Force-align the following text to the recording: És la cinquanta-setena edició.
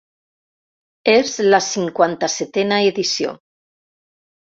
És 1.17 1.35
la 1.55 1.61
cinquanta-setena 1.67 2.83
edició. 2.91 3.39